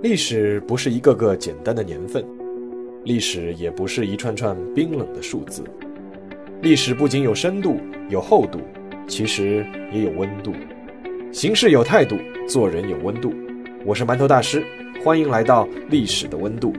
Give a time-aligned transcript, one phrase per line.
[0.00, 2.24] 历史不是一个个简单的年份，
[3.02, 5.64] 历史也不是一串串冰冷的数字。
[6.62, 8.60] 历史不仅有深度、有厚度，
[9.08, 10.52] 其实也有温度。
[11.32, 12.16] 行事有态度，
[12.46, 13.34] 做人有温度。
[13.84, 14.64] 我是馒头大师，
[15.02, 16.72] 欢迎来到历史的温度，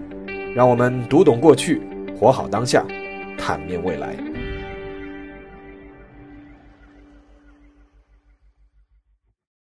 [0.55, 1.81] 让我们读懂过去，
[2.17, 2.85] 活好当下，
[3.37, 4.28] 坦面未来。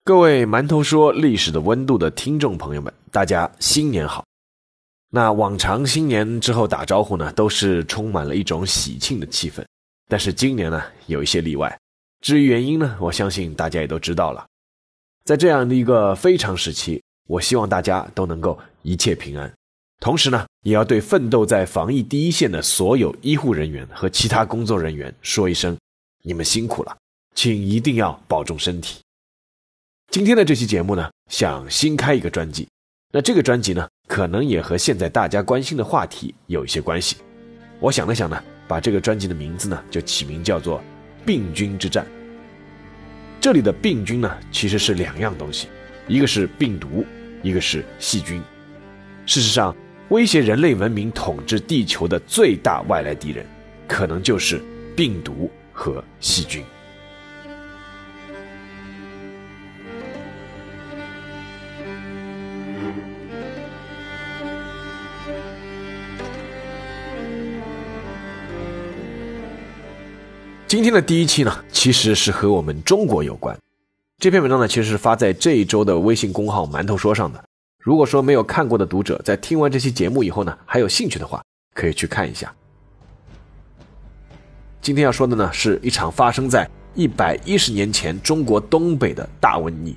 [0.06, 4.24] 各位馒头说历史的温度的听众朋友们，大家新年好。
[5.10, 9.66] 那往常新年之后打招呼呢，都是充满了一种喜庆的气氛。
[10.08, 11.76] 但是今年呢，有一些例外。
[12.22, 14.46] 至于原因呢，我相信大家也都知道了。
[15.24, 19.52] 在这样的一个非常时期，我希望大家都能够一切平安。
[20.00, 25.76] 同时呢，也要对奋斗在防疫第一线的所有医护人员和其他工作人员说一声：
[26.22, 26.96] 你们辛苦了，
[27.34, 29.00] 请一定要保重身体。
[30.12, 32.66] 今天的这期节目呢，想新开一个专辑，
[33.12, 37.18] 那这个专辑呢，可能也和现在大家关心的话题有一些关系。
[37.82, 40.80] 我想了想呢，把这个专辑的名字呢，就起名叫做
[41.26, 42.06] 《病菌之战》。
[43.42, 45.68] 这里的病菌呢，其实是两样东西，
[46.08, 47.06] 一个是病毒，
[47.44, 48.42] 一个是细菌。
[49.26, 49.76] 事实上，
[50.10, 53.46] 威胁人类文明统治地球的最大外来敌人，
[53.86, 54.62] 可能就是
[54.96, 56.64] 病毒和细菌。
[70.76, 73.58] 今天的第一期呢，其实是和我们中国有关。
[74.20, 77.42] 这篇文章呢，其实是发在这一周的微信公号“馒头说”上的。
[77.80, 81.42] 如果说没有看过的读者，在听完这期节目以后呢，还有兴趣的话，
[81.74, 82.54] 可以去看一下。
[84.82, 89.96] 今天要说的呢，是一场发生在一百一十年前中国东北的大瘟疫，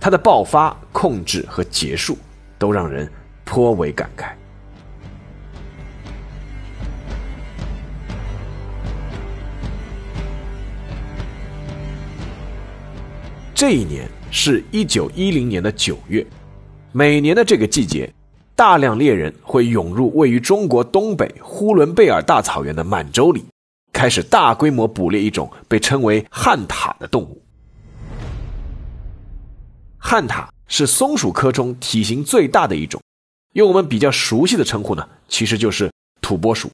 [0.00, 2.16] 它的爆发、控制和结束，
[2.56, 3.06] 都让人
[3.44, 4.30] 颇为感慨。
[13.56, 16.24] 这一年是一九一零年的九月，
[16.92, 18.12] 每年的这个季节，
[18.54, 23.42] 大量猎人会涌入位于中国东北呼伦贝尔大草原的满洲里，
[23.94, 27.40] 开始大规模捕猎一种被称为旱獭的动物。
[29.96, 33.00] 旱獭是松鼠科中体型最大的一种，
[33.54, 35.90] 用我们比较熟悉的称呼呢，其实就是
[36.20, 36.70] 土拨鼠。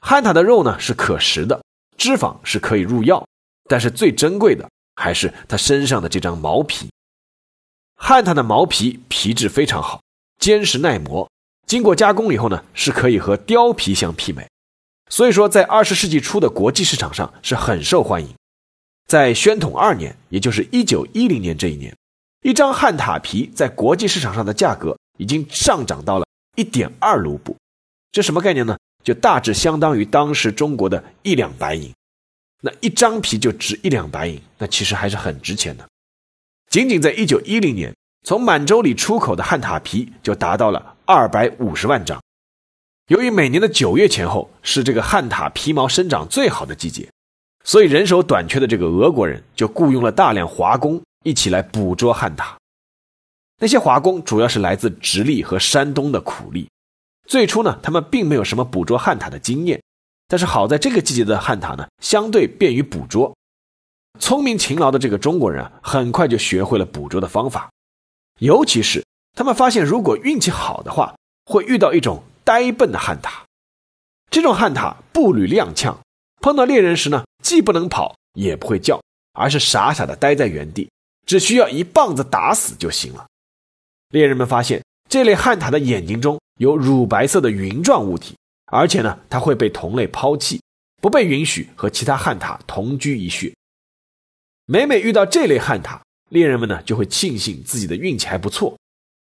[0.00, 1.62] 旱獭的肉呢是可食的，
[1.96, 3.24] 脂肪是可以入药，
[3.68, 4.68] 但是最珍贵的。
[5.00, 6.90] 还是它身上的这张毛皮，
[7.96, 10.02] 旱獭的毛皮皮质非常好，
[10.38, 11.28] 坚实耐磨，
[11.66, 14.46] 经过加工以后呢，是可以和貂皮相媲美，
[15.08, 18.34] 所以说在二十世纪初的国际市场上是很受欢迎。
[19.08, 21.96] 在宣统二年，也就是一九一零年这一年，
[22.42, 27.56] 一张旱獭皮在国际市场上的价格已经上涨到了一点二卢布，
[28.12, 28.76] 这什么概念呢？
[29.02, 31.90] 就大致相当于当时中国的一两白银。
[32.60, 35.88] 那一张皮就值一两白银，那其实还是很值钱的。
[36.68, 42.20] 仅仅在一九一零年，从满洲里出口的旱獭皮就达到了二百五十万张。
[43.08, 47.10] 由于每年的九月前后是这个旱獭皮毛生长最好的季节，
[47.64, 52.54] 所以人手短缺的这个俄国人就雇佣了大量华工一起来捕捉旱獭。
[53.58, 56.68] 那些华工主要是来自直隶和山东的苦力。
[57.26, 59.82] 最初呢，他们并没有什么捕捉旱獭的经验。
[60.30, 63.34] 但是好在这个季节的旱獭呢，相对便于捕捉。
[64.20, 67.68] 聪明勤劳的这个中国人啊，很快就学会了捕捉的方法。
[68.38, 69.04] 尤其是
[69.34, 73.40] 他们发现，如果运气好的话，会遇到一种呆笨的旱獭。
[74.30, 75.96] 这种旱獭步履踉跄，
[76.40, 79.02] 碰到猎人时呢，既不能跑，也不会叫，
[79.32, 80.88] 而是傻傻的待在原地，
[81.26, 83.26] 只需要一棒子打死就行了。
[84.10, 88.36] 猎人们发现，这类旱獭的眼睛中有乳白色的云状物体。
[88.70, 90.62] 而且呢，它会被同类抛弃，
[91.02, 93.52] 不被允许和其他旱獭同居一穴。
[94.66, 98.78] 每每遇到这类旱獭，猎人们呢就会庆幸自己的运气还不错。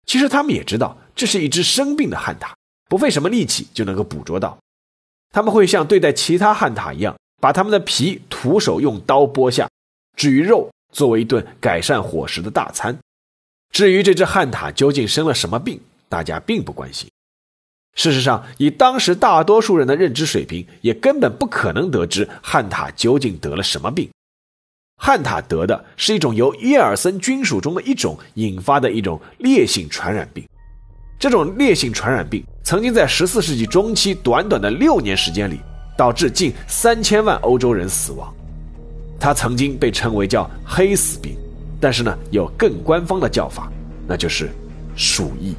[0.06, 2.52] 其实他们也知道这是一只生病的旱獭，
[2.88, 4.58] 不费什么力气就能够捕捉到。
[5.30, 9.68] 他们会像对待其他旱獭一样，把它们的皮徒手用刀剥下，
[10.16, 12.96] 至于肉，作为一顿改善伙食的大餐。
[13.70, 17.10] 至于这只旱獭究竟生了什么病，大家并不关心。
[17.94, 24.08] 事实上，以当时大多数人的认知水平，也根本不可能得知汉塔究竟得了什么病。
[24.96, 30.44] 汉塔得的是一种由耶尔森菌属中的一种引发的一种烈性传染病。
[31.18, 35.60] 这种烈性传染病曾经在14世纪中期短短的六年时间里，
[35.96, 38.32] 导致近三千万欧洲人死亡。
[39.20, 41.36] 它曾经被称为叫“黑死病”，
[41.80, 43.70] 但是呢，有更官方的叫法，
[44.06, 44.50] 那就是
[44.96, 45.54] 鼠疫。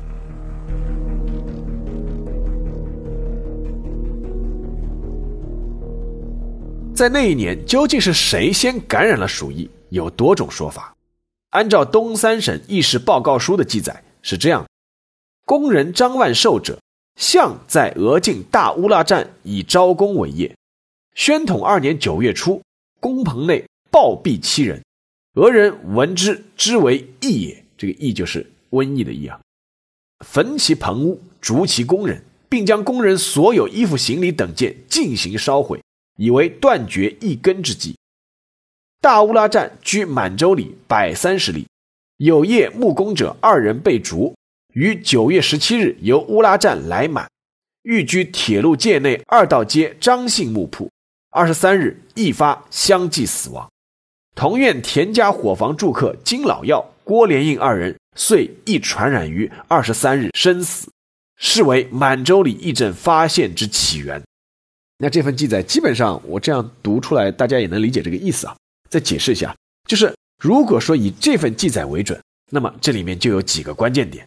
[6.95, 9.69] 在那一年，究竟是谁先感染了鼠疫？
[9.89, 10.95] 有多种说法。
[11.49, 14.65] 按照东三省议事报告书的记载是这样：
[15.45, 16.79] 工人张万寿者，
[17.19, 20.55] 向在俄境大乌拉站以招工为业。
[21.15, 22.61] 宣统二年九月初，
[23.01, 24.81] 工棚内暴毙七人，
[25.33, 27.65] 俄人闻之，知为疫也。
[27.77, 29.37] 这个疫就是瘟疫的疫啊！
[30.25, 35.81] 焚其棚屋，逐其工人，并将工人所有衣服、行李等件进行烧毁。
[36.17, 37.95] 以为断绝一根之计。
[39.01, 41.67] 大乌拉站居满洲里百三十里，
[42.17, 44.35] 有业木工者二人被逐，
[44.73, 47.29] 于九月十七日由乌拉站来满，
[47.83, 50.89] 寓居铁路界内二道街张姓木铺。
[51.29, 53.69] 二十三日一发相继死亡。
[54.35, 60.89] 同院田家伙房住客金老药、郭连应二人遂亦传染于二十三日身死，
[61.37, 64.23] 是为满洲里疫症发现之起源。
[64.97, 68.55] 那这份记载基本上我这样读出来，大家也能理解这个意思啊。
[68.89, 69.53] 再解释一下，
[69.89, 72.21] 就是如果说以这份记载为准，
[72.51, 74.25] 那么这里面就有几个关键点：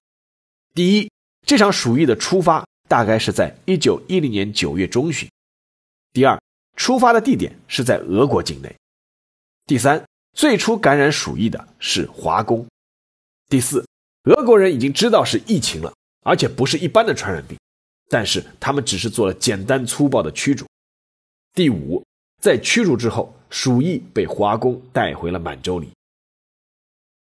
[0.75, 1.11] 第一，
[1.47, 5.27] 这场鼠疫的出发大概是在一九一零年九月中旬；
[6.13, 6.39] 第二，
[6.77, 8.69] 出发的地点是在俄国境内；
[9.65, 10.05] 第三，
[10.37, 12.67] 最初感染鼠疫的是华工；
[13.49, 13.87] 第四，
[14.25, 15.95] 俄国人已经知道是疫情了，
[16.25, 17.57] 而且不是一般的传染病。
[18.09, 20.67] 但是他们只是做了简单粗暴的驱逐。
[21.55, 22.03] 第五，
[22.41, 25.91] 在驱逐之后，鼠疫被华工带回了满洲里。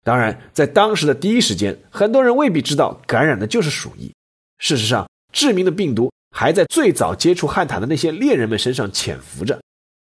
[0.05, 4.13] 当然，在当时的第一时间，很多人未必知道感染的就是鼠疫。
[4.59, 9.63] 事实上，致命的病毒还在最早接触汉坦的那些猎人们身上潜伏着，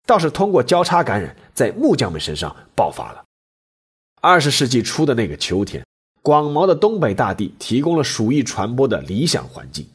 [0.06, 3.24] 倒是通过交叉感染在木匠们身上爆发了。
[4.22, 5.86] 二十世纪初的那个秋天，
[6.22, 9.88] 广袤的东北大地提供了鼠疫传播的理想环境。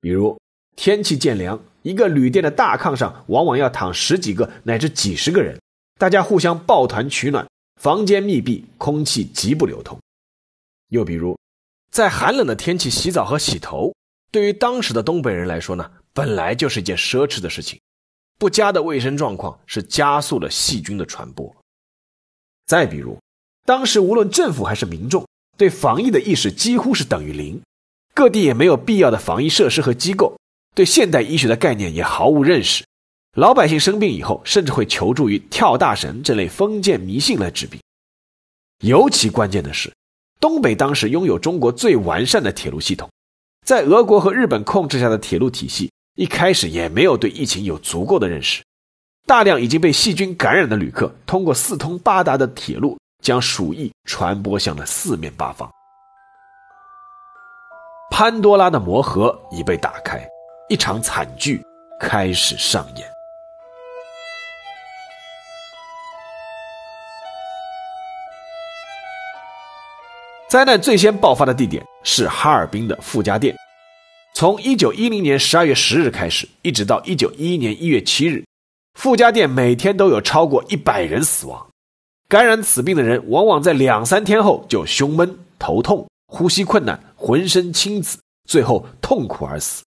[0.00, 0.38] 比如
[0.76, 5.60] 天气渐凉，一个旅店的大炕上往往要躺十几个乃至几十个人，
[5.98, 7.48] 大家互相抱团取暖，
[7.80, 9.98] 房间密闭，空气极不流通。
[10.88, 11.36] 又比如，
[11.90, 13.92] 在寒冷的天气洗澡和洗头，
[14.30, 17.80] 对于当时的东北人来说呢，本来就是一件奢侈的事情。
[18.38, 21.52] 不佳的卫生状况是加速了细菌的传播。
[22.66, 23.18] 再比如，
[23.64, 27.60] 当时无论政府还是民众，对防疫的意识几乎是等于零。
[28.18, 30.36] 各地也没有必要的防疫设施和机构，
[30.74, 32.84] 对现代医学的概念也毫无认识。
[33.36, 37.80] 老百姓生病以后，甚至会求助于跳大神这类封建迷信来治病。
[38.80, 39.94] 尤其关键的是，
[40.40, 43.08] 东北当时拥有中国最完善的铁路系统，
[43.64, 48.64] 在俄国和日本控制下的铁路体系一开始也没有对疫情有足够的认识。
[49.28, 55.70] 大量已经被细菌感染的旅客，通过四通八达的铁路，将鼠疫传播向了四面八方。
[58.20, 60.20] 潘多拉的魔盒已被打开，
[60.68, 61.64] 一场惨剧
[62.00, 63.08] 开始上演。
[70.48, 73.54] 灾难最先爆发的地点是哈尔滨的傅家店。
[74.34, 78.44] 从一九一零年十二月十日开始，一直到一九一一年一月七日，
[78.94, 81.64] 傅家店每天都有超过一百人死亡。
[82.28, 86.04] 感染此病的人，往往在两三天后就胸闷、头痛。
[86.28, 89.82] 呼吸困难，浑身青紫，最后痛苦而死。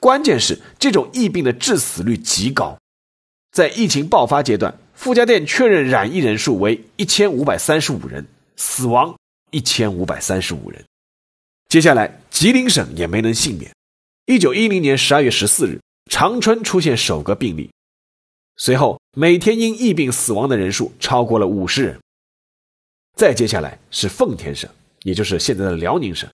[0.00, 2.76] 关键是这种疫病的致死率极高。
[3.52, 8.26] 在疫情爆发阶段，傅家店确认染疫人数为一千五百三十五人，
[8.56, 9.14] 死亡
[9.50, 10.82] 一千五百三十五人。
[11.68, 13.70] 接下来，吉林省也没能幸免。
[14.26, 15.78] 一九一零年十二月十四日，
[16.10, 17.70] 长春出现首个病例，
[18.56, 22.00] 随后每天因疫病死亡的人数超过了五十人。
[23.16, 24.70] 再接下来是奉天省。
[25.02, 26.28] 也就是现在的辽宁省，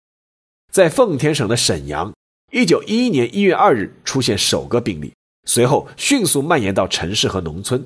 [0.72, 2.12] 在奉天省的沈阳，
[2.52, 5.12] 一九一一年一月二日出现首个病例，
[5.44, 7.84] 随后迅速蔓延到城市和农村。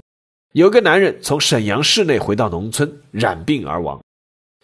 [0.52, 4.02] 有个男人从沈阳市内回到农村，染病而亡，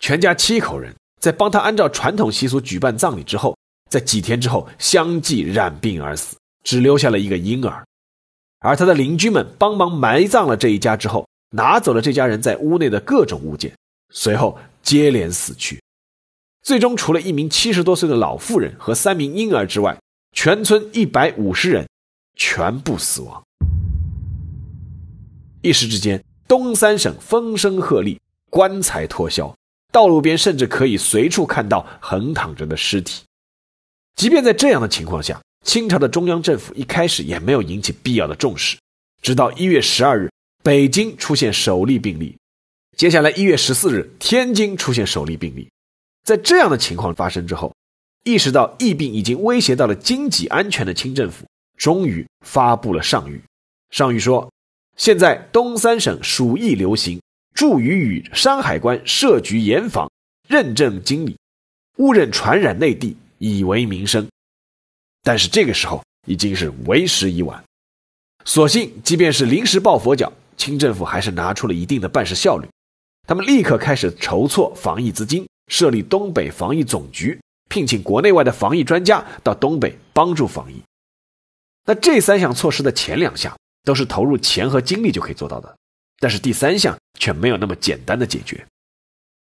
[0.00, 3.56] 全家七口人在帮他按照传统习俗举办葬礼之后，
[3.90, 7.84] 在几天之后相继染病而死，只留下了一个婴儿。
[8.60, 13.72] 而他的邻居们帮忙埋葬了这一家之后，拿走了这家人在屋内的各种物件，
[14.10, 15.80] 随后接连死去。
[16.66, 19.96] 最终，除了一名七十多岁的老妇人和三名婴儿之外，
[20.32, 21.88] 全村一百五十人
[22.34, 23.40] 全部死亡。
[25.62, 28.18] 一时之间，东三省风声鹤唳，
[28.50, 29.56] 棺材脱销，
[29.92, 33.22] 道路边甚至可以随处看到横躺着的尸体。
[34.16, 38.76] 即便在这样的情况下，清朝的中央政府一开始也没有引起必要的重视。
[39.22, 40.28] 直到一月十二日，
[40.64, 42.36] 北京出现首例病例，
[42.96, 45.68] 接下来一月十四日，天津出现首例病例。
[46.26, 47.72] 在这样的情况发生之后，
[48.24, 51.46] 意识到疫病已经威胁到了经济安全的清政府，
[51.78, 53.40] 终于发布了上谕。
[53.90, 54.50] 上谕说
[54.98, 57.22] ：“现在东三省鼠疫流行，
[57.54, 60.10] 助于与山海关设局严防，
[60.48, 61.38] 认证经理，
[61.98, 64.26] 误认传染内地，以为民生。
[65.22, 67.62] 但是这个时候已经是为时已晚。
[68.44, 72.66] 所幸，即便是临时抱佛脚，清政府还是拿出了一定的办事效率。
[73.28, 80.82] 他们立刻开始筹措防疫资金，设立东北防疫总局，聘请国内外的防疫专家到东北帮助防疫。
[81.84, 85.76] 那这三项措施的前两项都是投入钱和精力就可以做到的，
[86.18, 88.66] 但是第三项却没有那么简单的解决。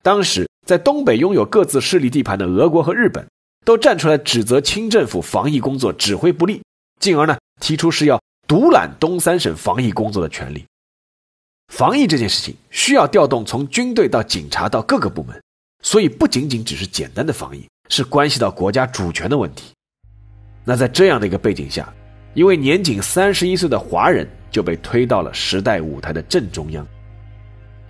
[0.03, 3.27] 当时在东北拥有各自势力地盘的俄国和日本。
[3.65, 6.61] 都站出来指责清政府防疫工作指挥不力，
[6.99, 10.65] 进而呢提出是要独揽东三省防疫工作的权利。
[11.69, 15.42] 防疫这件事情需要调动从军队到警察到各个部门，
[15.83, 19.73] 所以不仅仅只是简单的防疫，是关系到国家主权的问题。
[20.65, 21.93] 那在这样的一个背景下，
[22.35, 26.87] 一位年仅三十一岁的华人就被推到了时代舞台的正中央。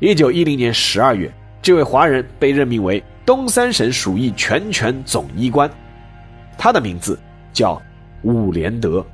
[0.00, 3.00] 一九一零年十二月，这位华人被任命为。
[3.24, 5.70] 东三省鼠疫全权总医官，
[6.58, 7.16] 他的名字
[7.52, 7.80] 叫
[8.22, 9.06] 伍连德。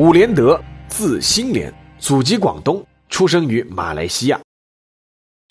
[0.00, 4.40] 伍连德字新连，祖籍广东，出生于马来西亚。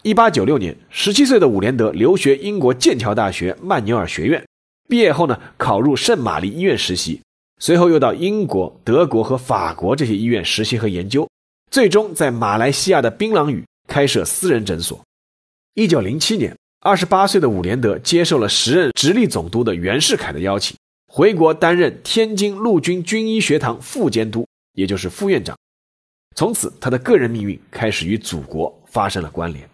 [0.02, 4.44] 一八九六年，十七岁的伍连德留学英国剑桥大学曼纽尔学院，
[4.88, 7.22] 毕业后呢，考入圣玛丽医院实习。
[7.60, 11.30] 随后又到英国、德国和法国这些医院实习和研究，
[11.70, 15.00] 最终在马来西亚的槟榔屿开设私人诊所。
[15.76, 20.76] 一九零七年，二十八岁的伍连德接受了时任直隶总督的袁世凯的邀请，
[21.12, 25.58] 回国担任天津陆军军医学堂副监督，也就是副院长。
[26.36, 29.68] 从此，他的个人命运开始与祖国发生了关联。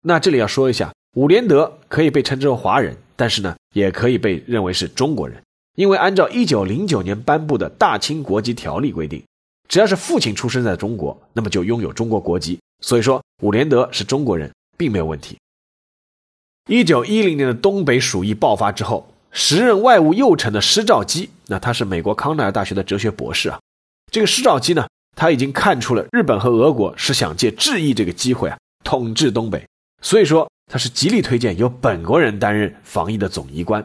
[0.00, 5.38] 那这里要说一下，伍连德可以被称之为华人，但是呢，也可以被认为是中国人。
[5.76, 9.22] 因为按照一九零九年颁布的大清国籍条例规定，
[9.68, 12.58] 只要是父亲出生在中国，那么就拥有中国国籍。
[12.80, 15.36] 所以说，伍连德是中国人，并没有问题。
[16.70, 23.60] 一九一零年的东北鼠疫爆发之后，时任外务右丞的施肇基，那他是美国康奈尔大学的哲学博士啊。
[24.10, 29.66] 这个施肇基呢，他已经看出了日本和俄国是想借治疫这个机会啊，统治东北，
[30.02, 33.84] 所以说他是极力推荐由本国人担任防疫的总医官。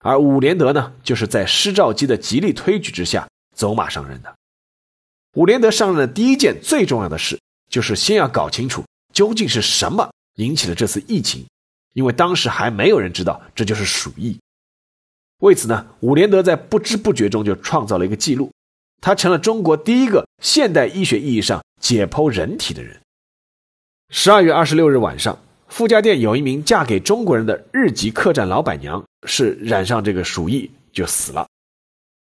[0.00, 3.26] 而伍连德呢，就是在施肇基的极力推举之下
[3.56, 4.34] 走马上任的。
[5.34, 7.40] 伍连德上任的第一件最重要的事，
[7.70, 11.46] 就是先要搞清楚究竟是什么引起了这次疫情，
[11.94, 14.38] 因为当时还没有人知道这就是鼠疫。
[15.44, 18.50] 为此呢，伍连德在不知不觉中就创造了一个记录，
[19.02, 22.98] 他成了中国第一个现代医学意义上解剖人体的人。
[24.08, 25.38] 十二月二十六日晚上。
[25.66, 31.48] 傅家店有一名嫁给中国人的日籍客栈老板娘，是染上这个鼠疫就死了。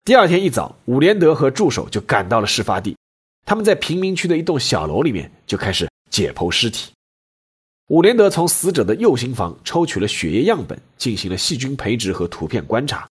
[0.04, 2.96] 第二天一早，伍连德和助手就赶到了事发地，
[3.44, 6.92] 他们在贫民区的一栋小楼里面就开始解剖尸体。
[7.88, 13.06] 伍连德从死者的右心房抽取了血液样本，进行了细菌培植和图片观察，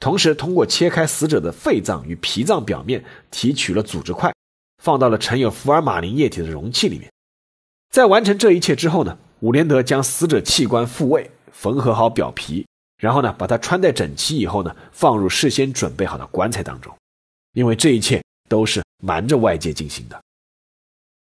[0.00, 4.34] 同时通过切开死者的肺脏与脾脏表面提取了组织块，
[4.82, 7.08] 放到了盛有福尔马林液体的容器里面。
[7.90, 9.16] 在完成这一切之后呢？
[9.40, 12.66] 伍连德将死者器官复位，缝合好表皮，
[12.98, 16.92] 然后呢，把它穿戴整齐以后呢，放入事先准备好的棺材当中。
[17.52, 20.20] 因为这一切都是瞒着外界进行的。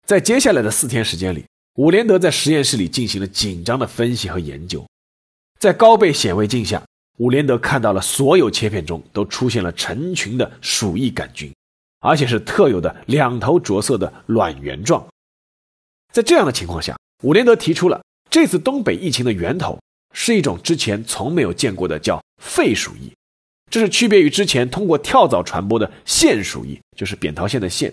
[0.07, 1.45] 在接下来的四天时间里，
[1.81, 4.87] 伍连德在实验室里进行了紧张的分析和研究。
[5.59, 6.83] 在高倍显微镜下，
[7.17, 11.51] 伍连德看到了所有切片中都出现了成群的鼠疫杆菌，
[12.01, 15.03] 而且是特有的两头着色的卵圆状。
[16.13, 19.79] 在这样的情况下，伍连德提出了这次东北疫情的源头
[20.13, 23.11] 是一种之前从没有见过的叫肺鼠疫，
[23.71, 27.91] 这是区别于之前通过跳蚤传播的腺鼠疫，就是扁桃腺的腺。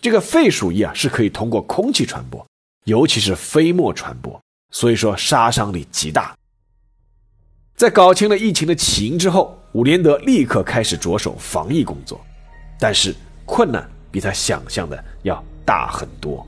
[0.00, 2.46] 这个肺鼠疫啊是可以通过空气传播，
[2.86, 4.40] 尤其是飞沫传播，
[4.70, 6.36] 所以说杀伤力极大。
[7.74, 12.24] 在搞清了疫情的起因之后，伍连德立刻开始着手防疫工作，
[12.78, 13.12] 但是
[13.44, 16.46] 困难比他想象的要大很多。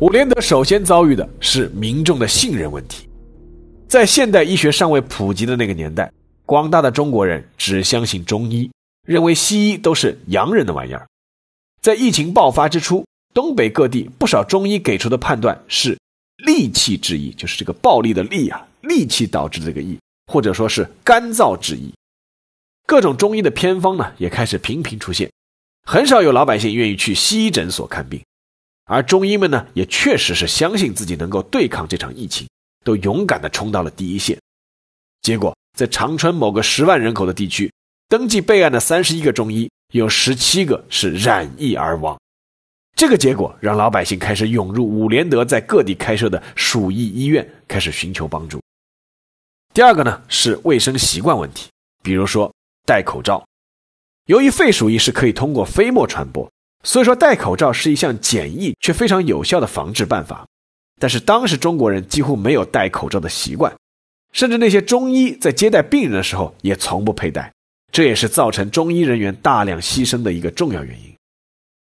[0.00, 3.08] 伍连德首先遭遇的是民众的信任问题。
[3.88, 6.12] 在现代医学尚未普及的那个年代，
[6.44, 8.68] 广大的中国人只相信中医，
[9.06, 11.06] 认为西医都是洋人的玩意儿。
[11.80, 15.96] 在疫情爆发之初，东北各地不少中医给出的判断是
[16.44, 19.96] 戾气之疫，就是这个暴力的戾啊，戾气导致的这个疫，
[20.32, 21.92] 或者说是干燥之疫。
[22.86, 25.30] 各种中医的偏方呢也开始频频出现，
[25.84, 28.20] 很少有老百姓愿意去西医诊所看病，
[28.84, 32.48] 而中医们呢也确实是相信自己能够对抗这场疫情，
[32.86, 34.40] 都勇敢地冲到了第一线。
[35.20, 37.72] 结果，在长春某个十万人口的地区，
[38.08, 42.16] 登记备案的三十一个中医，有十七个是染疫而亡。
[42.94, 48.62] 这个结果让老百姓开始涌入伍连德在各地开设的鼠疫医院，开始寻求帮助。
[49.74, 51.68] 第二个呢是卫生习惯问题，
[52.04, 52.54] 比如说
[52.86, 53.44] 戴口罩。
[54.26, 56.48] 由于肺鼠疫是可以通过飞沫传播，
[56.84, 60.46] 所以说戴口罩是一项简易却非常有效的防治办法。
[60.98, 63.74] 但是当时中国人几乎没有戴口罩的习惯，
[64.32, 67.52] 甚至那些中医在接待病人的时候也从不佩戴，
[67.92, 71.14] 这也是造成中医人员大量牺牲的一个重要原因。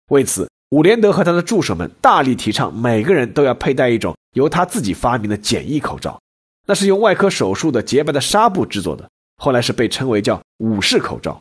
[0.10, 6.20] 为此，伍连德和他的助手们大力提倡每个人都要佩戴一种由他自己发明的简易口罩，
[6.68, 11.40] 那是用外科手术的洁白的纱布制作的，后来是被称为叫武士口罩。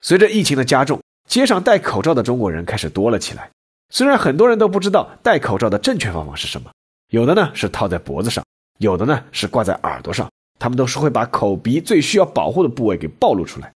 [0.00, 3.50] 随着疫情的加重，街上戴口罩的中国人开始多了起来。
[3.90, 6.70] 虽然很多人都不知道戴口罩的正确方法是什么，
[7.10, 8.44] 有的呢是套在脖子上，
[8.78, 13.72] 有的呢是挂在耳朵上，他们都是会把口鼻最需要保护的部位给暴露出来。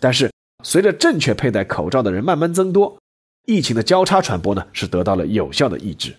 [0.00, 0.30] 但是
[0.62, 2.98] 随着正确佩戴口罩的人慢慢增多。
[3.46, 6.16] 疫情的交叉传播呢，是得到了有效的抑制。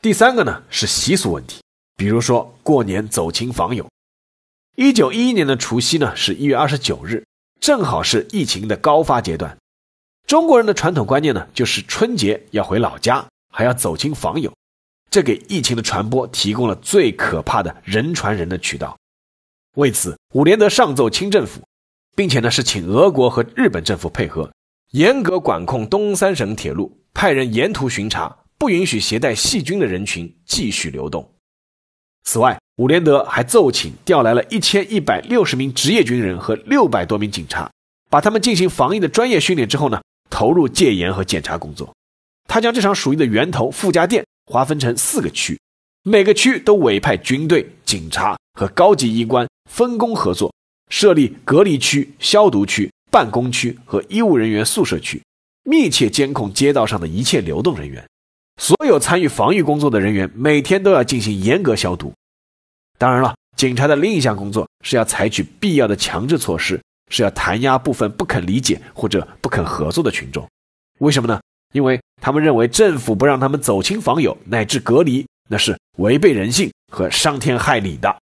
[0.00, 1.60] 第三个呢是习俗问题，
[1.94, 3.86] 比如说过年走亲访友。
[4.76, 7.22] 一九一一年的除夕呢是一月二十九日，
[7.60, 9.54] 正好是疫情的高发阶段。
[10.26, 14.52] 中国人的传统观念呢，就是春节要回老家，还要走亲访友，
[15.08, 18.98] 这给疫情的传播提供了最可怕的人传人的渠道。
[19.76, 21.60] 为此，伍连德上奏清政府，
[22.16, 24.50] 并且呢是请俄国和日本政府配合。
[24.90, 31.34] 严格管控东三省铁路，派人沿途巡查，不允许携带细菌的人群继续流动。
[32.24, 37.70] 此外，伍连德还奏请调来了一千一百六十名职业军人和六百多名警察，
[38.10, 41.94] 把他们进行防疫的专业训练之后呢，投入戒严和检查工作。
[42.48, 45.58] 他将这场鼠疫的源头傅家店划分成四个区，
[46.02, 50.54] 每个区都委派军队、警察和高级医官分工合作，
[50.90, 52.90] 设立隔离区、消毒区。
[53.08, 55.22] 办公区和医务人员宿舍区，
[55.62, 58.04] 密切监控街道上的一切流动人员。
[58.60, 62.12] 所有参与防御工作的人员每天都要进行严格消毒。
[62.98, 70.48] 当然了，警察的另一项工作是要采取必要的强制措施，是要弹压部分不肯理解或者不肯合作的群众。
[70.98, 71.40] 为什么呢？
[71.72, 78.16] 因为他们认为政府不让他们走亲访友乃至隔离，那是违背人性和伤天害理的。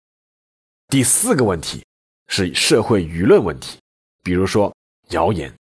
[0.88, 1.84] 第四个问题
[2.28, 3.78] 是社会舆论问题，
[4.24, 4.74] 比如说。
[5.10, 5.54] 谣言，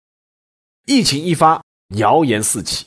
[0.86, 1.60] 疫情一发，
[1.96, 2.84] 谣言四起。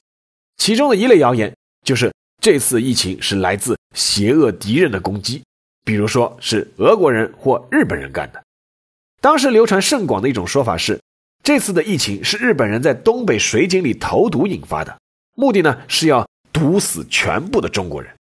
[0.55, 1.51] 其中的一类谣言
[1.83, 5.43] 就是这次疫情是来自邪恶敌人的攻击，
[5.83, 8.42] 比如说是俄国人或日本人干的。
[9.23, 10.99] 当时流传甚广的一种说法是，
[11.43, 14.99] 这次的疫情是日本人在东北水井里投毒引发的，
[15.33, 18.13] 目的呢是要毒死全部的中国人。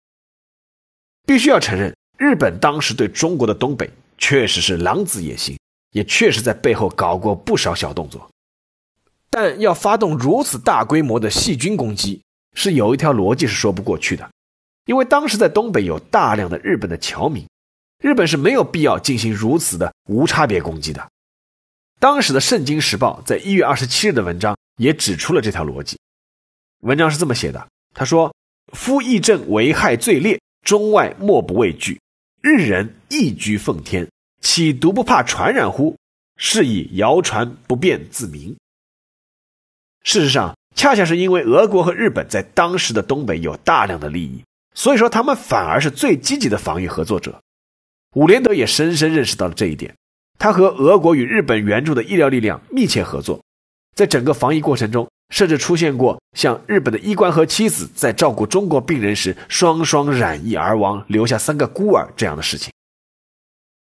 [1.26, 5.58] 必须要承认，日本当时对中国的东北确实是狼子野心。
[5.92, 8.30] 也确实在背后搞过不少小动作，
[9.30, 12.22] 但要发动如此大规模的细菌攻击，
[12.54, 14.30] 是有一条逻辑是说不过去的。
[14.84, 17.44] 因为当时在东北有大量的日本的侨民，
[18.00, 21.10] 日本是没有必要进行如此的无差别攻击的。
[21.98, 25.98] 当时的《圣经时报》在一月二十七日的文章也指出了这条逻辑。
[26.80, 28.34] 文章是这么写的：他说，
[28.72, 32.00] 夫疫症为害最烈，中外莫不畏惧，
[32.40, 34.08] 日人亦居奉天。
[34.40, 35.94] 岂独不怕传染乎？
[36.38, 38.56] 是以谣传不便自明。
[40.02, 44.42] 事实上，恰恰是因为俄国和日本在当时的东北有大量的利益，
[44.74, 47.38] 所以说他们反而是最积极的防御合作者。
[48.16, 49.94] 伍连德也深深认识到了这一点，
[50.38, 53.40] 他和俄国与日本援助的医疗力量密切合作，
[53.94, 62.72] 在整个防疫过程中，甚至出现过像日本的医官和妻子在照顾中国病人时双双染疫而亡，留下三个孤儿这样的事情。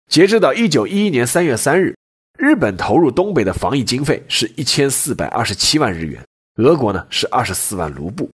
[0.10, 1.96] 截止到一九一一年三月三日，
[2.38, 6.24] 日本投入东北的防疫经费是一千四百二十七万日元，
[6.58, 8.30] 俄国呢是二十四万卢布。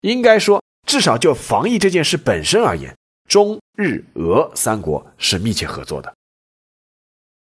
[0.00, 2.96] 应该说，至少就防疫这件事本身而言，
[3.28, 6.12] 中日俄三国是密切合作的。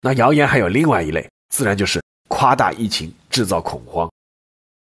[0.02, 4.12] 那谣言还有另外一类，自然就是夸大疫情、制造恐慌。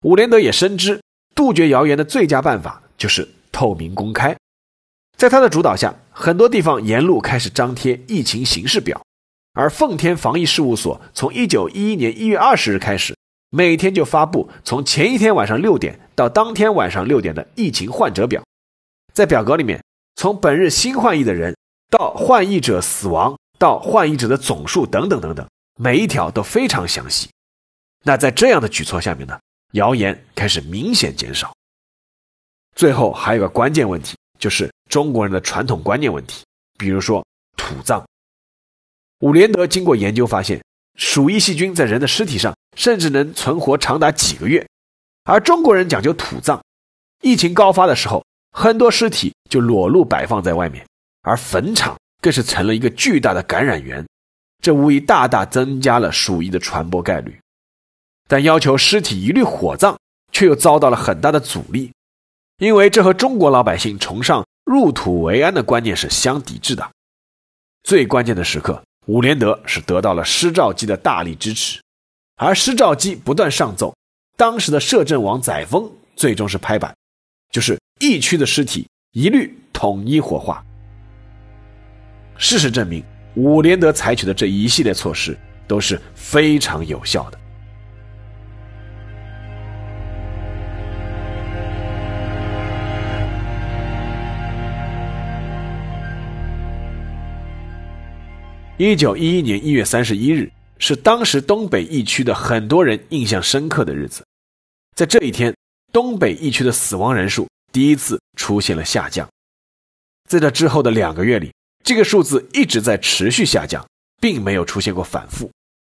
[0.02, 1.02] 伍连德也深知，
[1.34, 4.36] 杜绝谣言的最佳办法就是透明公开。
[5.16, 9.02] 在他的主导下，很多地方沿路开始张贴疫情形势表，
[9.54, 13.16] 而奉天防疫事务所从一九一一年一月二十日开始，
[13.52, 18.44] 每天就发布从前一天晚上六点到当天晚上六点的疫情患者表。
[19.14, 19.82] 在表格里面，
[20.16, 21.56] 从本日新患疫的人
[21.90, 27.30] 到患疫者死亡到患疫者的总数等等等等，每一条都非常详细。
[28.04, 29.40] 那在这样的举措下面呢，
[29.72, 31.54] 谣言开始明显减少。
[32.76, 36.44] 最后还有个关键问题，就是中国人的传统观念问题，
[36.78, 38.04] 比如说土葬。
[39.20, 40.62] 伍连德经过研究发现，
[40.96, 44.68] 鼠疫细菌在人的尸体上甚至能存活长达几个月，
[45.24, 46.62] 而中国人讲究土葬。
[47.22, 50.86] 疫情高发的时候，很多尸体就裸露摆放在外面，
[51.24, 54.08] 而坟场更是成了一个巨大的感染源，
[54.62, 57.36] 这无疑大大增加了鼠疫的传播概率。
[58.28, 59.98] 但要求尸体一律火葬，
[60.32, 61.92] 却又遭到了很大的阻力，
[62.60, 66.88] 因为这和中国老百姓崇尚入土为安的观念是相抵制的。
[67.84, 71.82] 最关键的时刻，伍连德是得到了施肇基的大力支持，
[72.38, 73.94] 而施肇基不断上奏，
[74.38, 76.96] 当时的摄政王载沣最终是拍板，
[77.52, 80.62] 就是疫区的尸体一律统一火化。
[82.36, 83.02] 事实证明，
[83.36, 85.38] 伍连德采取的这一系列措施
[85.70, 87.40] 都是非常有效的。
[98.76, 104.26] 一九一一年一月三十一日是当时东北疫区的很多人印象深刻的日子，
[104.94, 105.56] 在这一天，
[105.94, 109.28] 东北疫区的死亡人数第一次出现了下降。
[110.30, 111.52] 在这之后的两个月里，
[111.84, 113.86] 这个数字一直在持续下降，
[114.22, 115.52] 并没有出现过反复。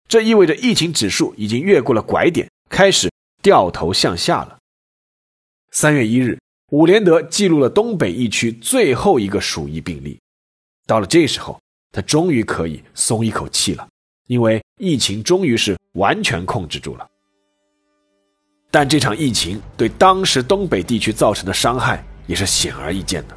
[0.08, 3.12] 这意味着疫情指数已经越过了拐点，开始
[3.42, 4.60] 掉头向下了。
[5.72, 6.38] 三月一日，
[6.72, 10.20] 伍连德记录了东北疫区最后一个鼠疫病例。
[10.86, 11.60] 到了这时候。
[11.92, 13.89] 他终于可以松一口气了，
[14.28, 17.09] 因为疫情终于是完全控制住了。
[18.72, 23.36] 但这场疫情对当时东北地区造成的伤害也是显而易见的。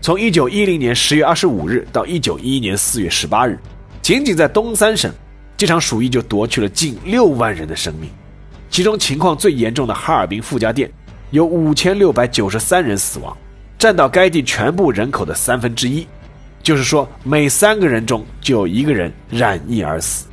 [0.00, 3.58] 从1910年10月25日到1911年4月18日，
[4.00, 5.12] 仅仅在东三省，
[5.56, 8.08] 这场鼠疫就夺去了近6万人的生命。
[8.70, 10.90] 其中情况最严重的哈尔滨傅家店，
[11.30, 13.36] 有5693人死亡，
[13.78, 16.06] 占到该地全部人口的三分之一。
[16.62, 20.26] 就是说，每三个人中就有一个人染疫而死。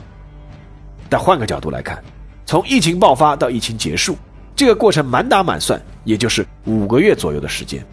[1.10, 2.02] 但换个角度来看，
[2.46, 4.18] 从疫情爆发到疫情结束，
[4.56, 7.86] 这个过程满打满算也就是五个月左右的时间。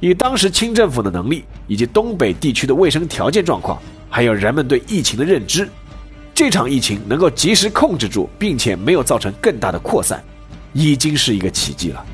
[0.00, 5.68] 以当时清政府的能力，以及东北地区的卫生条件状况，还有人们对疫情的认知，
[6.34, 10.22] 这场疫情能够及时控制住，并且没有造成更大的扩散，
[10.72, 12.04] 已经是一个奇迹了。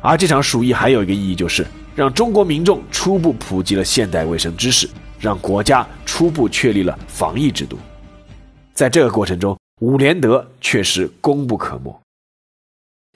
[0.00, 1.66] 而这场鼠疫还有一个意义就是。
[1.98, 7.76] 让中国民众初步普及了现代卫生知识，让国家初步确立了防疫制度。
[8.72, 12.00] 在这个过程中，伍连德确实功不可没。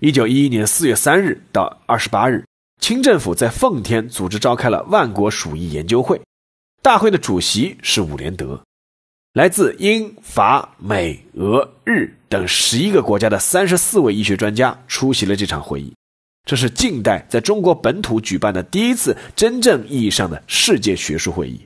[0.00, 2.44] 一九一一年四月三日到二十八日，
[2.80, 6.20] 清政府在奉天组织召开了万国鼠疫研究会，
[6.82, 8.60] 大会的主席是伍连德。
[9.32, 15.92] 来自英、法、美、俄、日等十一个国家的三十四位医学专家出席了这场会议。
[16.44, 21.60] 这是近代在中国本土举办的第一次真正意义上的世界学术会议。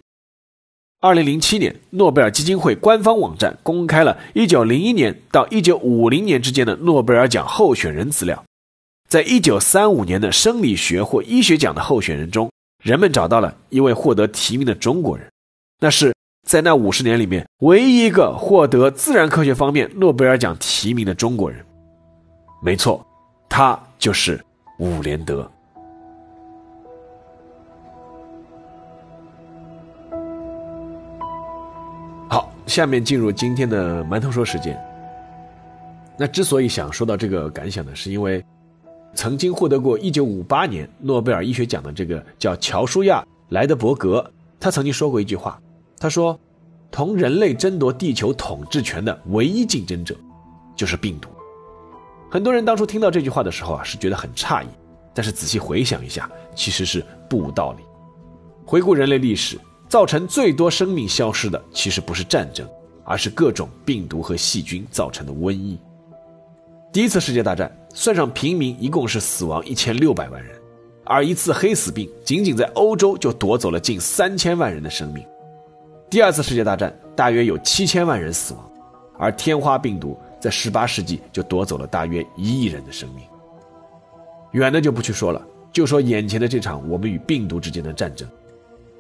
[1.07, 8.43] 二零零七年，诺贝尔基金会官方网站公开了一九零一年到一九五零年之间的诺贝尔奖候选人资料。
[9.09, 12.51] 在一九三五年的生理学或医学奖的候选人中，
[12.83, 15.31] 人们找到了一位获得提名的中国人，
[15.81, 16.13] 那是
[16.45, 21.65] 在那五十年里面唯一一个获得自然科学方面诺贝尔奖提名的中国人。
[22.61, 23.07] 没错，
[23.49, 24.45] 他就是。
[24.81, 25.49] 伍连德。
[32.67, 34.79] 下面进入今天的馒头说时间。
[36.19, 38.45] 那之所以想说到这个感想呢，是因为
[39.15, 45.61] 曾经获得过一九五八年诺贝尔医学奖的这个叫乔舒亚·莱德伯格，他曾经说过一句话，
[45.99, 46.39] 他说
[46.91, 50.17] ：“同人类争夺地球统治权的唯一竞争者，
[50.75, 51.29] 就是病毒。”
[52.31, 54.67] 很多人当初听到这句话的时候啊，是觉得很诧异，
[55.15, 57.85] 但是仔细回想一下，其实是不无道理。
[58.65, 62.69] 回顾人类历史，造成最多生命消失的，其实不是战争，
[63.05, 65.79] 而是各种病毒和细菌造成的瘟疫。
[66.93, 70.55] 第一次世界大战，算上平民，一共是死亡一千六百万人，
[71.05, 75.25] 而一次黑死病仅仅在欧洲就夺走了近三千万人的生命。
[76.09, 78.71] 第二次世界大战，大约有七千万人死亡，
[79.19, 80.19] 而天花病毒。
[80.39, 83.25] 在十八世纪就夺走了大约一亿人的生命。
[84.53, 88.29] 远的就不去说了，就说眼前的这场我们与病毒之间的战争，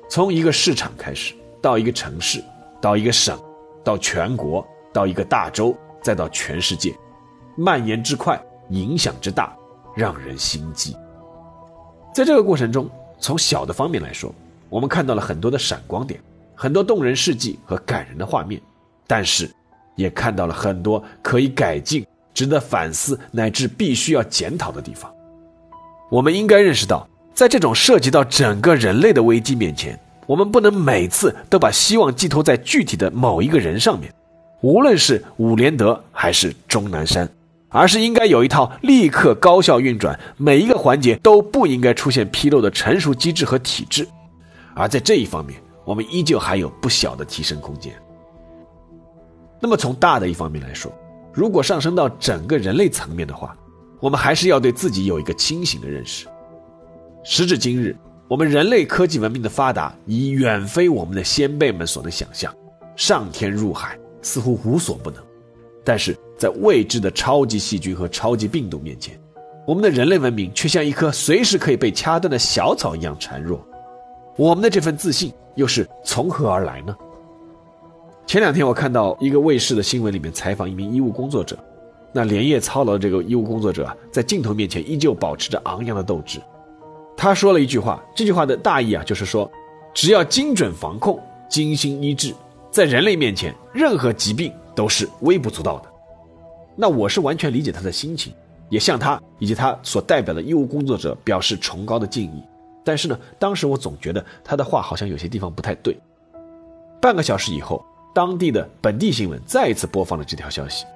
[0.09, 2.42] 从一个市场开始，到一个城市，
[2.81, 3.38] 到一个省，
[3.85, 6.95] 到全国，到一个大洲，再到全世界，
[7.57, 8.40] 蔓延之快，
[8.71, 9.57] 影响之大，
[9.95, 10.97] 让人心悸。
[12.14, 12.88] 在这个过程中，
[13.19, 14.35] 从小的方面来说，
[14.69, 16.21] 我们看到了很多的闪光点，
[16.55, 18.61] 很多动人事迹和感人的画面，
[19.07, 19.51] 但是。
[19.97, 25.11] 也看到了很多可以改进、值得反思乃至必须要检讨的地方。
[26.11, 34.11] 我们应该认识到，在这种涉及到整个人类的危机面前，我们不能每次都把希望寄托在具体的某一个人上面，
[34.62, 37.29] 无论是伍连德还是钟南山，
[37.68, 44.09] 而是应该有一套立刻高效运转、每一个环节都不应该出现纰漏的成熟机制和体制。
[44.75, 47.92] 而在这一方面，我们依旧还有不小的提升空间。
[49.61, 50.90] 那么从大的一方面来说，
[51.35, 53.55] 如果上升到整个人类层面的话，
[54.01, 56.27] 我们还是要对自己有一个清醒的认识。
[57.29, 57.93] 时至今日，
[58.29, 62.55] 我们人类科技文明的发达已远非我们的先辈们所能想象，
[62.95, 65.21] 上天入海似乎无所不能。
[65.83, 69.19] 但是在未知的超级细菌和超级病毒面前，
[69.67, 73.61] 我们的人类文明却像一棵随时可以被掐断的小草一样孱弱。
[74.37, 76.97] 我们的这份自信又是从何而来呢？
[78.25, 81.59] 前两天我看到一个卫视的新闻里面采访一名医务工作者，
[82.12, 86.41] 那连夜操劳的这个医务工作者啊，在镜头面前依旧保持着昂扬的斗志。
[87.16, 89.50] 他说了一句话，这句话的大意啊，就是说，
[89.94, 92.35] 只要精准防控、精心医治，
[92.70, 95.88] 在人类面前，任何疾病都是微不足道的。
[96.74, 98.33] 那我是完全理解他的心情，
[98.68, 102.42] 也向他以及他所代表的医务工作者表示崇高的敬意。
[102.85, 105.96] 但是呢，当时我总觉得他的话好像有些地方不太对。
[107.00, 107.85] 半个小时以后。
[108.14, 110.87] 当地的本地新闻再一次播放了这条消息，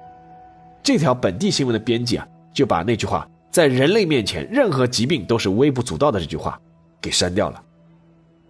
[0.81, 6.59] 这条本地新闻的编辑啊，就把那句话“在人类面前，任何疾病都是微不足道的”这句话
[7.01, 7.61] 给删掉了。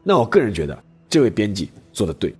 [0.03, 0.77] 那我个人觉得，
[1.09, 2.33] 这位编辑做的对。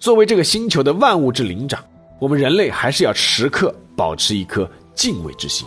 [0.00, 1.82] 作为这个星球的万物之灵长，
[2.18, 5.66] 我们人类还是要时刻保持一颗敬畏之心。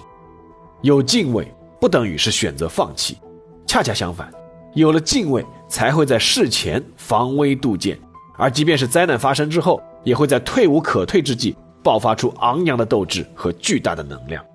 [0.81, 3.17] 有敬畏不等于是选择放弃，
[3.65, 4.31] 恰恰相反，
[4.73, 7.97] 有了敬畏，才会在事前防微杜渐。
[8.37, 14.45] 而即便是灾难发生之后，也会在退无可退之际爆发出昂扬的斗志和巨大的能量。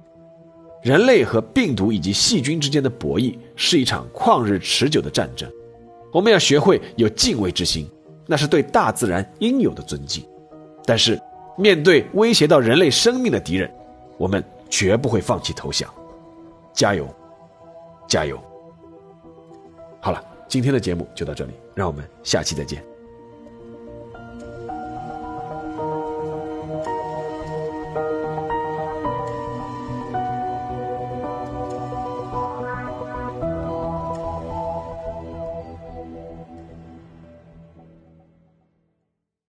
[0.82, 5.48] 人类和病毒以及细菌之间的博弈是一场旷日持久的战争，
[6.12, 7.88] 我们要学会有敬畏之心，
[8.26, 10.24] 那是对大自然应有的尊敬。
[10.84, 11.20] 但是，
[11.56, 13.72] 面对威胁到人类生命的敌人，
[14.18, 15.88] 我们绝不会放弃投降。
[16.72, 17.06] 加油，
[18.08, 18.36] 加油！
[20.00, 22.91] 好了，今天的节目就到这里，让我们下期再见。